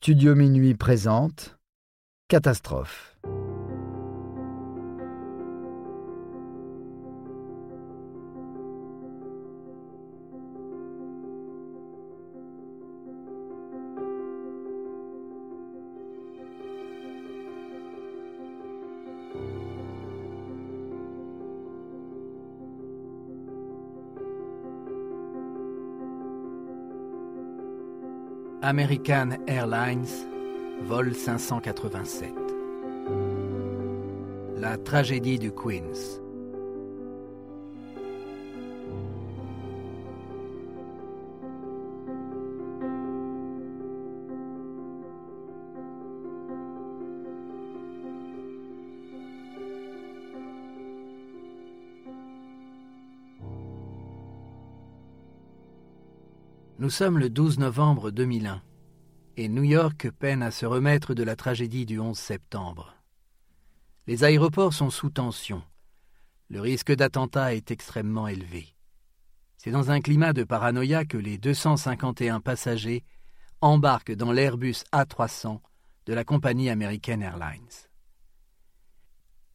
[0.00, 1.58] Studio Minuit présente
[2.28, 3.17] Catastrophe.
[28.62, 30.26] American Airlines,
[30.88, 32.32] vol 587.
[34.56, 36.20] La tragédie du Queens.
[56.80, 58.62] Nous sommes le 12 novembre 2001
[59.36, 62.94] et New York peine à se remettre de la tragédie du 11 septembre.
[64.06, 65.64] Les aéroports sont sous tension.
[66.48, 68.76] Le risque d'attentat est extrêmement élevé.
[69.56, 73.02] C'est dans un climat de paranoïa que les 251 passagers
[73.60, 75.58] embarquent dans l'Airbus A300
[76.06, 77.88] de la compagnie American Airlines.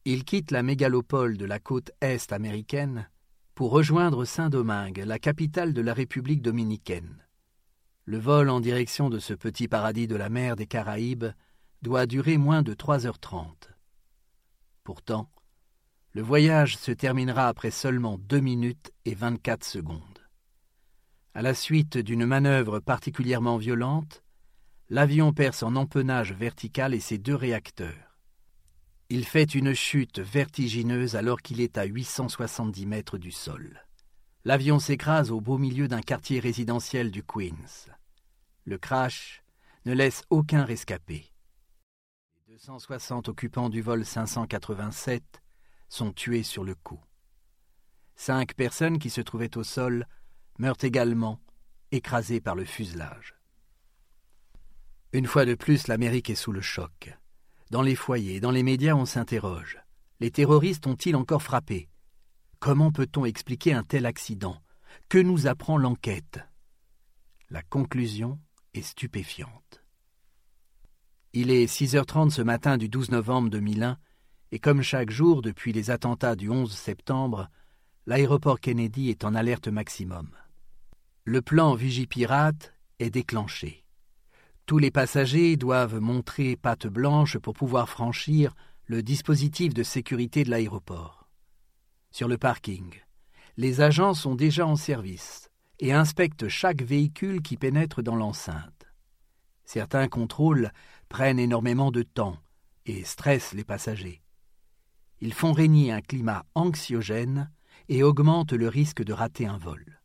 [0.04, 3.08] Ils quittent la mégalopole de la côte est américaine
[3.54, 7.23] pour rejoindre Saint-Domingue, la capitale de la République dominicaine.
[8.06, 11.32] Le vol en direction de ce petit paradis de la mer des Caraïbes
[11.80, 13.70] doit durer moins de trois heures trente.
[14.82, 15.30] Pourtant,
[16.12, 20.00] le voyage se terminera après seulement deux minutes et vingt-quatre secondes.
[21.32, 24.22] À la suite d'une manœuvre particulièrement violente,
[24.90, 28.18] l'avion perd son empennage vertical et ses deux réacteurs.
[29.08, 33.84] Il fait une chute vertigineuse alors qu'il est à 870 mètres du sol.
[34.46, 37.88] L'avion s'écrase au beau milieu d'un quartier résidentiel du Queens.
[38.66, 39.42] Le crash
[39.86, 41.32] ne laisse aucun rescapé.
[42.46, 45.42] Les 260 occupants du vol 587
[45.88, 47.00] sont tués sur le coup.
[48.16, 50.06] Cinq personnes qui se trouvaient au sol
[50.58, 51.40] meurent également,
[51.90, 53.34] écrasées par le fuselage.
[55.14, 57.16] Une fois de plus, l'Amérique est sous le choc.
[57.70, 59.78] Dans les foyers, dans les médias, on s'interroge.
[60.20, 61.88] Les terroristes ont-ils encore frappé?
[62.64, 64.56] Comment peut-on expliquer un tel accident?
[65.10, 66.40] Que nous apprend l'enquête?
[67.50, 68.38] La conclusion
[68.72, 69.84] est stupéfiante.
[71.34, 73.98] Il est 6h30 ce matin du 12 novembre 2001,
[74.50, 77.50] et comme chaque jour depuis les attentats du 11 septembre,
[78.06, 80.30] l'aéroport Kennedy est en alerte maximum.
[81.24, 83.84] Le plan Vigipirate est déclenché.
[84.64, 88.54] Tous les passagers doivent montrer patte blanche pour pouvoir franchir
[88.86, 91.23] le dispositif de sécurité de l'aéroport.
[92.14, 92.94] Sur le parking,
[93.56, 98.86] les agents sont déjà en service et inspectent chaque véhicule qui pénètre dans l'enceinte.
[99.64, 100.70] Certains contrôles
[101.08, 102.38] prennent énormément de temps
[102.86, 104.22] et stressent les passagers.
[105.20, 107.50] Ils font régner un climat anxiogène
[107.88, 110.00] et augmentent le risque de rater un vol.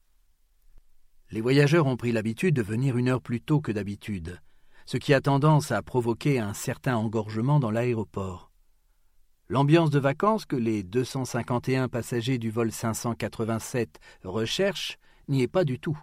[1.30, 4.42] Les voyageurs ont pris l'habitude de venir une heure plus tôt que d'habitude,
[4.88, 8.49] ce qui a tendance à provoquer un certain engorgement dans l'aéroport.
[9.52, 15.80] L'ambiance de vacances que les 251 passagers du vol 587 recherchent n'y est pas du
[15.80, 16.00] tout.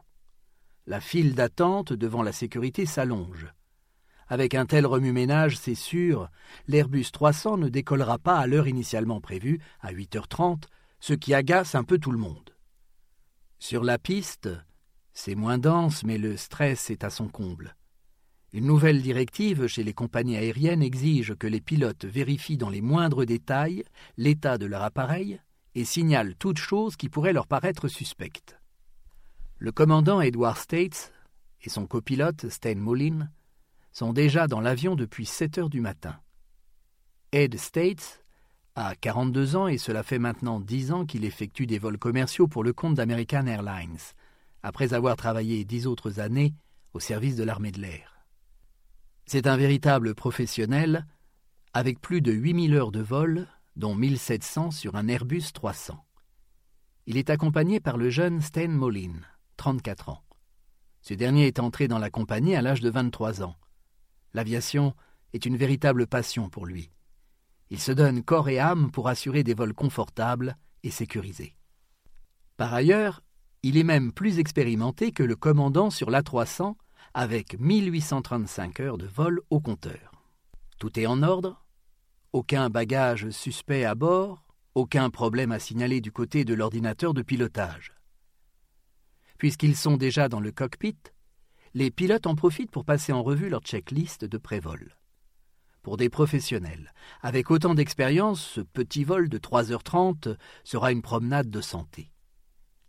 [0.89, 3.47] La file d'attente devant la sécurité s'allonge.
[4.27, 6.29] Avec un tel remue-ménage, c'est sûr,
[6.67, 10.65] l'Airbus 300 ne décollera pas à l'heure initialement prévue, à 8h30,
[10.99, 12.51] ce qui agace un peu tout le monde.
[13.61, 14.49] Sur la piste,
[15.13, 17.76] c'est moins dense, mais le stress est à son comble.
[18.57, 23.27] Une nouvelle directive chez les compagnies aériennes exige que les pilotes vérifient dans les moindres
[23.27, 23.85] détails
[24.17, 25.39] l'état de leur appareil
[25.75, 28.59] et signalent toute chose qui pourrait leur paraître suspecte.
[29.59, 31.13] Le commandant Edward States
[31.65, 33.29] et son copilote Stan Moulin
[33.93, 36.19] sont déjà dans l'avion depuis 7 heures du matin.
[37.33, 38.25] Ed States
[38.75, 42.65] a 42 ans et cela fait maintenant 10 ans qu'il effectue des vols commerciaux pour
[42.65, 43.99] le compte d'American Airlines,
[44.63, 46.55] après avoir travaillé dix autres années
[46.95, 48.16] au service de l'armée de l'air.
[49.29, 51.05] C'est un véritable professionnel,
[51.73, 55.99] avec plus de 8000 heures de vol, dont 1700 sur un Airbus 300.
[57.07, 59.15] Il est accompagné par le jeune Stan Molin,
[59.57, 60.23] 34 ans.
[61.03, 63.57] Ce dernier est entré dans la compagnie à l'âge de 23 ans.
[64.33, 64.95] L'aviation
[65.33, 66.93] est une véritable passion pour lui.
[67.71, 71.57] Il se donne corps et âme pour assurer des vols confortables et sécurisés.
[72.57, 73.25] Par ailleurs,
[73.65, 76.77] il est même plus expérimenté que le commandant sur l'A300
[77.15, 80.13] avec 1835 heures de vol au compteur.
[80.79, 81.65] Tout est en ordre?
[82.33, 84.45] Aucun bagage suspect à bord?
[84.75, 87.95] Aucun problème à signaler du côté de l'ordinateur de pilotage?
[89.39, 90.99] Puisqu'ils sont déjà dans le cockpit,
[91.75, 94.97] les pilotes en profitent pour passer en revue leur checklist de prévol.
[95.83, 96.93] Pour des professionnels,
[97.23, 102.11] avec autant d'expérience, ce petit vol de 3h30 sera une promenade de santé.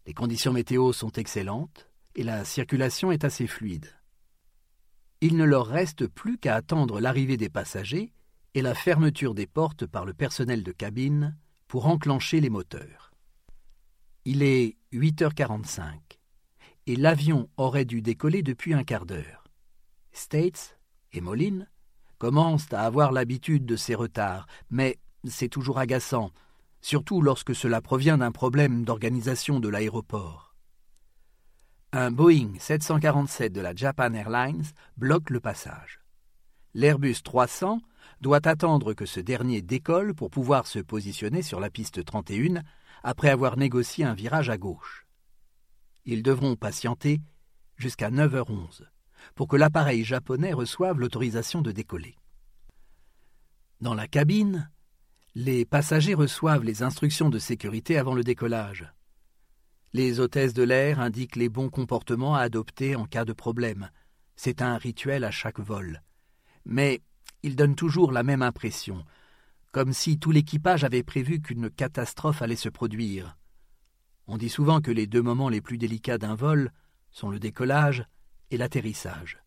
[0.06, 3.97] Les conditions météo sont excellentes et la circulation est assez fluide.
[5.22, 8.14] Il ne leur reste plus qu'à attendre l'arrivée des passagers
[8.54, 11.36] et la fermeture des portes par le personnel de cabine
[11.68, 13.12] pour enclencher les moteurs.
[14.26, 15.96] Il est 8h45
[16.86, 19.44] et l'avion aurait dû décoller depuis un quart d'heure.
[20.12, 20.80] States
[21.14, 21.70] et Moline
[22.18, 26.32] commencent à avoir l'habitude de ces retards, mais c'est toujours agaçant,
[26.82, 30.47] surtout lorsque cela provient d'un problème d'organisation de l'aéroport.
[31.94, 34.66] Un Boeing 747 de la Japan Airlines
[34.98, 36.02] bloque le passage.
[36.74, 37.80] L'Airbus 300
[38.20, 42.62] doit attendre que ce dernier décolle pour pouvoir se positionner sur la piste 31
[43.04, 45.08] après avoir négocié un virage à gauche.
[46.04, 47.22] Ils devront patienter
[47.78, 48.82] jusqu'à 9h11
[49.34, 52.18] pour que l'appareil japonais reçoive l'autorisation de décoller.
[53.80, 54.70] Dans la cabine,
[55.36, 58.92] les passagers reçoivent les instructions de sécurité avant le décollage.
[59.94, 63.90] Les hôtesses de l'air indiquent les bons comportements à adopter en cas de problème.
[64.36, 66.02] C'est un rituel à chaque vol.
[66.66, 67.02] Mais
[67.44, 69.06] il donne toujours la même impression,
[69.72, 73.38] comme si tout l'équipage avait prévu qu'une catastrophe allait se produire.
[74.28, 76.72] On dit souvent que les deux moments les plus délicats d'un vol
[77.12, 78.06] sont le décollage
[78.52, 79.40] et l'atterrissage.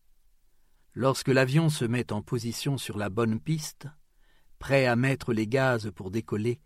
[0.93, 3.87] Lorsque l'avion se met en position sur la bonne piste,
[4.59, 6.59] prêt à mettre les gaz pour décoller,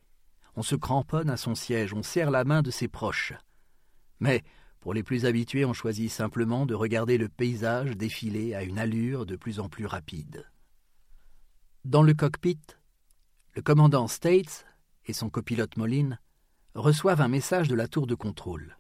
[0.55, 3.33] on se cramponne à son siège, on serre la main de ses proches.
[4.19, 4.43] Mais,
[4.79, 9.25] pour les plus habitués, on choisit simplement de regarder le paysage défiler à une allure
[9.25, 10.49] de plus en plus rapide.
[11.85, 12.59] Dans le cockpit,
[13.55, 14.65] le commandant States
[15.05, 16.19] et son copilote Moline
[16.73, 18.77] reçoivent un message de la tour de contrôle.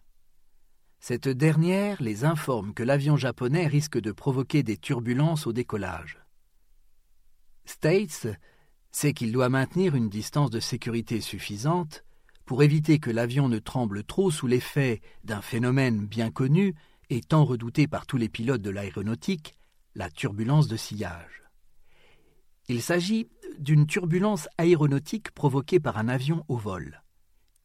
[0.99, 6.19] Cette dernière les informe que l'avion japonais risque de provoquer des turbulences au décollage.
[7.65, 8.27] States
[8.91, 12.03] sait qu'il doit maintenir une distance de sécurité suffisante
[12.45, 16.75] pour éviter que l'avion ne tremble trop sous l'effet d'un phénomène bien connu
[17.09, 19.55] et tant redouté par tous les pilotes de l'aéronautique,
[19.95, 21.43] la turbulence de sillage.
[22.67, 27.01] Il s'agit d'une turbulence aéronautique provoquée par un avion au vol.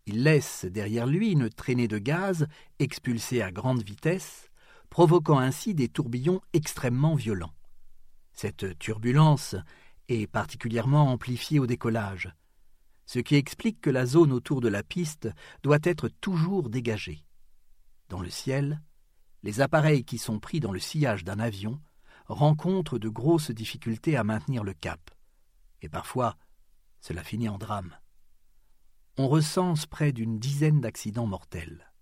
[0.06, 2.47] Il laisse derrière lui une traînée de gaz
[2.79, 4.50] expulsée à grande vitesse,
[4.88, 7.55] provoquant ainsi des tourbillons extrêmement violents.
[8.33, 9.56] Cette turbulence
[10.09, 12.35] est particulièrement amplifiée au décollage,
[13.11, 15.29] ce qui explique que la zone autour de la piste
[15.65, 17.25] doit être toujours dégagée.
[18.09, 18.81] Dans le ciel,
[19.43, 21.81] les appareils qui sont pris dans le sillage d'un avion
[22.27, 25.11] rencontrent de grosses difficultés à maintenir le cap,
[25.83, 26.37] et parfois
[27.01, 27.97] cela finit en drame
[29.19, 31.93] on recense près d'une dizaine d'accidents mortels.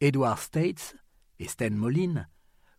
[0.00, 0.96] Edward States
[1.40, 2.28] et Sten Moline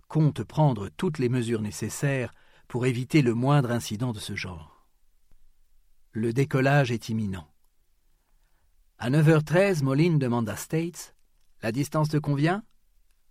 [0.07, 2.31] comptent prendre toutes les mesures nécessaires
[2.69, 4.74] pour éviter le moindre incident de ce genre.
[6.17, 7.47] Le décollage est imminent.
[8.97, 11.13] À 9h13, Moline demande à States
[11.61, 12.63] La distance te convient?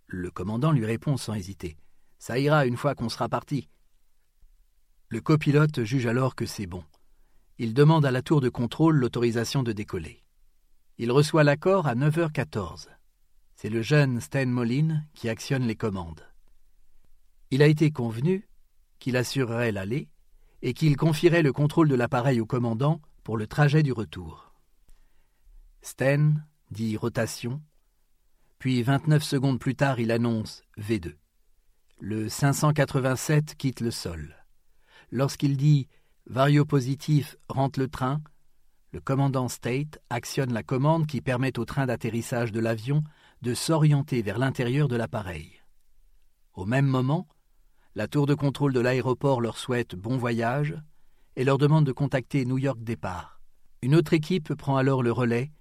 [0.05, 1.77] Le commandant lui répond sans hésiter
[2.19, 3.67] Ça ira une fois qu'on sera parti.
[5.09, 6.83] Le copilote juge alors que c'est bon
[7.57, 10.23] il demande à la tour de contrôle l'autorisation de décoller.
[10.97, 12.87] Il reçoit l'accord à 9h14.
[13.55, 16.27] C'est le jeune Sten Moline qui actionne les commandes.
[17.51, 18.47] Il a été convenu
[18.99, 20.09] qu'il assurerait l'aller
[20.61, 24.53] et qu'il confierait le contrôle de l'appareil au commandant pour le trajet du retour.
[25.81, 27.61] Sten dit rotation,
[28.59, 31.15] puis 29 secondes plus tard il annonce V2.
[31.99, 34.35] Le 587 quitte le sol.
[35.11, 35.87] Lorsqu'il dit
[36.27, 38.21] Variopositif rentre le train.
[38.91, 43.03] Le commandant State actionne la commande qui permet au train d'atterrissage de l'avion
[43.41, 45.61] de s'orienter vers l'intérieur de l'appareil.
[46.53, 47.27] Au même moment,
[47.95, 50.75] la tour de contrôle de l'aéroport leur souhaite bon voyage
[51.37, 53.39] et leur demande de contacter New York Départ.
[53.81, 55.51] Une autre équipe prend alors le relais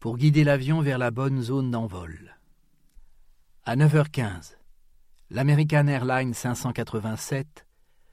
[0.00, 2.38] pour guider l'avion vers la bonne zone d'envol.
[3.64, 4.56] À 9h15,
[5.30, 7.66] l'American Airlines 587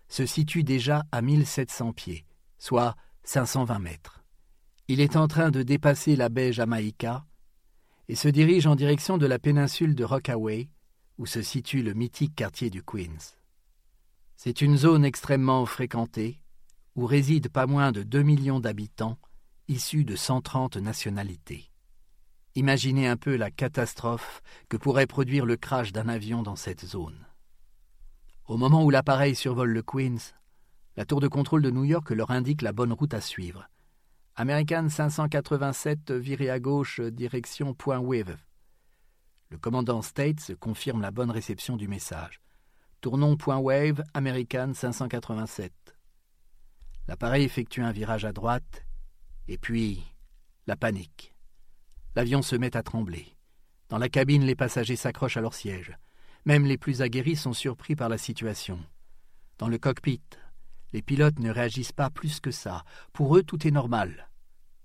[0.10, 2.26] se situe déjà à 1700 pieds,
[2.58, 4.24] soit 520 mètres.
[4.90, 7.26] Il est en train de dépasser la baie Jamaïca
[8.10, 10.68] et se dirige en direction de la péninsule de Rockaway,
[11.18, 13.39] où se situe le mythique quartier du Queens.
[14.42, 16.40] C'est une zone extrêmement fréquentée,
[16.96, 19.20] où résident pas moins de 2 millions d'habitants,
[19.68, 21.70] issus de 130 nationalités.
[22.56, 27.28] Imaginez un peu la catastrophe que pourrait produire le crash d'un avion dans cette zone.
[28.48, 30.34] Au moment où l'appareil survole le Queens,
[30.96, 33.68] la tour de contrôle de New York leur indique la bonne route à suivre.
[34.38, 38.38] American 587 viré à gauche, direction Point Wave.
[39.50, 42.40] Le commandant States confirme la bonne réception du message.
[43.02, 45.72] Tournons point wave, American 587.
[47.08, 48.86] L'appareil effectue un virage à droite,
[49.48, 50.04] et puis
[50.68, 51.34] la panique.
[52.16, 53.38] L'avion se met à trembler.
[53.88, 55.98] Dans la cabine, les passagers s'accrochent à leur siège.
[56.44, 58.80] Même les plus aguerris sont surpris par la situation.
[59.60, 60.22] Dans le cockpit,
[60.92, 62.84] les pilotes ne réagissent pas plus que ça.
[63.14, 64.30] Pour eux, tout est normal.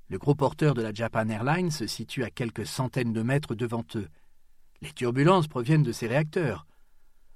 [0.08, 3.84] Le gros porteur de la Japan Airlines se situe à quelques centaines de mètres devant
[3.96, 4.08] eux.
[4.82, 6.64] Les turbulences proviennent de ces réacteurs.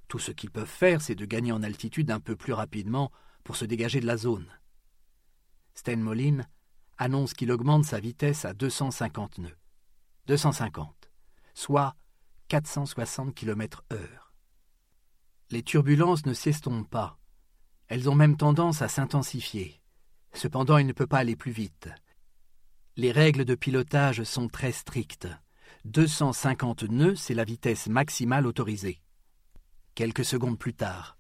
[0.08, 3.12] Tout ce qu'ils peuvent faire, c'est de gagner en altitude un peu plus rapidement
[3.44, 4.46] pour se dégager de la zone.
[5.74, 6.48] Sten Moline
[6.96, 9.58] annonce qu'il augmente sa vitesse à 250 nœuds.
[10.26, 11.10] 250,
[11.54, 11.94] soit
[12.48, 13.98] 460 km/h.
[15.50, 17.18] Les turbulences ne s'estompent pas.
[17.86, 19.80] Elles ont même tendance à s'intensifier.
[20.32, 21.88] Cependant, il ne peut pas aller plus vite.
[22.96, 25.28] Les règles de pilotage sont très strictes.
[25.84, 29.00] 250 nœuds, c'est la vitesse maximale autorisée.
[29.98, 31.18] Quelques secondes plus tard,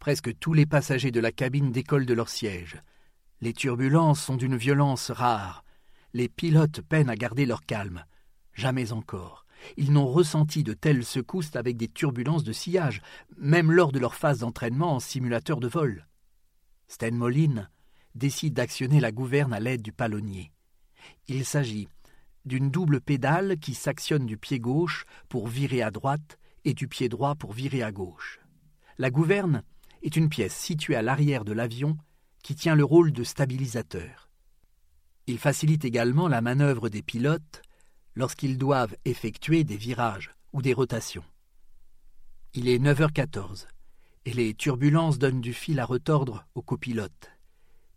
[0.00, 2.82] presque tous les passagers de la cabine décollent de leur siège.
[3.40, 5.62] Les turbulences sont d'une violence rare.
[6.14, 8.04] Les pilotes peinent à garder leur calme.
[8.54, 9.46] Jamais encore.
[9.76, 13.02] Ils n'ont ressenti de telles secousses avec des turbulences de sillage,
[13.36, 16.08] même lors de leur phase d'entraînement en simulateur de vol.
[16.88, 17.70] Sten Moline
[18.16, 20.50] décide d'actionner la gouverne à l'aide du palonnier.
[21.28, 21.86] Il s'agit
[22.44, 26.36] d'une double pédale qui s'actionne du pied gauche pour virer à droite
[26.68, 28.40] et du pied droit pour virer à gauche.
[28.98, 29.62] La gouverne
[30.02, 31.96] est une pièce située à l'arrière de l'avion
[32.42, 34.28] qui tient le rôle de stabilisateur.
[35.26, 37.62] Il facilite également la manœuvre des pilotes
[38.14, 41.24] lorsqu'ils doivent effectuer des virages ou des rotations.
[42.52, 43.66] Il est 9h14
[44.26, 47.30] et les turbulences donnent du fil à retordre au copilote.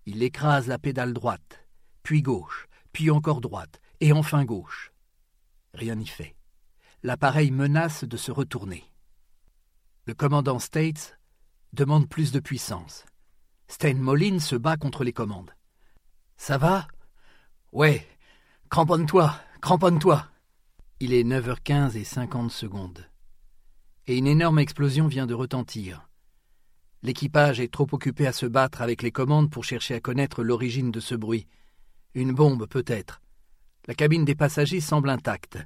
[0.05, 1.67] Il écrase la pédale droite,
[2.03, 4.93] puis gauche, puis encore droite, et enfin gauche.
[5.73, 6.35] Rien n'y fait.
[7.03, 8.84] L'appareil menace de se retourner.
[10.05, 11.17] Le commandant States
[11.74, 13.05] demande plus de puissance.
[13.67, 15.50] Stein Moline se bat contre les commandes.
[16.38, 16.88] Ça va?
[17.72, 18.08] Ouais.
[18.70, 20.27] Cramponne-toi, cramponne-toi.
[21.00, 23.10] Il est 9h15 et 50 secondes.
[24.05, 26.08] Et une énorme explosion vient de retentir.
[27.01, 30.91] L'équipage est trop occupé à se battre avec les commandes pour chercher à connaître l'origine
[30.91, 31.48] de ce bruit.
[32.13, 33.22] Une bombe, peut-être.
[33.88, 35.58] La cabine des passagers semble intacte,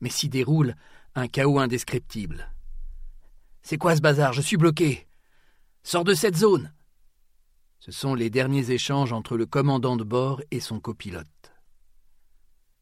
[0.00, 0.74] mais s'y déroule
[1.14, 2.52] un chaos indescriptible.
[3.62, 4.32] C'est quoi ce bazar?
[4.32, 5.06] Je suis bloqué.
[5.82, 6.72] Sors de cette zone.
[7.80, 11.52] Ce sont les derniers échanges entre le commandant de bord et son copilote.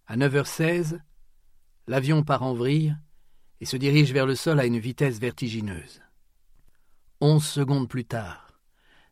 [0.07, 1.01] À 9h16,
[1.87, 2.97] l'avion part en vrille
[3.61, 6.01] et se dirige vers le sol à une vitesse vertigineuse.
[7.21, 8.61] Onze secondes plus tard,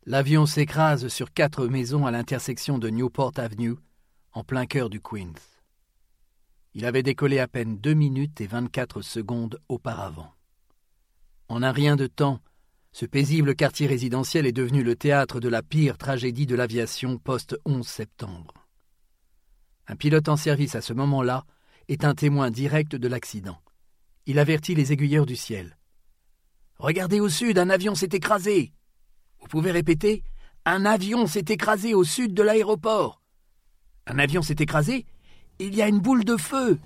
[0.06, 3.76] l'avion s'écrase sur quatre maisons à l'intersection de Newport Avenue,
[4.32, 5.53] en plein cœur du Queens.
[6.76, 10.32] Il avait décollé à peine deux minutes et vingt-quatre secondes auparavant.
[11.48, 12.40] En un rien de temps,
[12.90, 17.84] ce paisible quartier résidentiel est devenu le théâtre de la pire tragédie de l'aviation post-11
[17.84, 18.54] septembre.
[19.86, 21.44] Un pilote en service à ce moment-là
[21.86, 23.60] est un témoin direct de l'accident.
[24.26, 25.78] Il avertit les aiguilleurs du ciel.
[26.78, 28.72] Regardez au sud, un avion s'est écrasé.
[29.40, 30.24] Vous pouvez répéter
[30.64, 33.22] Un avion s'est écrasé au sud de l'aéroport.
[34.06, 35.06] Un avion s'est écrasé
[35.60, 36.78] Il y a une boule de feu